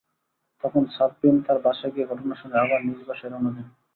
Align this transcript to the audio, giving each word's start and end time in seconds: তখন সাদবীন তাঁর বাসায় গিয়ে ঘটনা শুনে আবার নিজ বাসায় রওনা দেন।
তখন 0.63 0.83
সাদবীন 0.95 1.35
তাঁর 1.45 1.57
বাসায় 1.65 1.91
গিয়ে 1.95 2.09
ঘটনা 2.11 2.35
শুনে 2.35 2.55
আবার 2.59 2.79
নিজ 2.87 2.99
বাসায় 3.07 3.31
রওনা 3.31 3.51
দেন। 3.55 3.67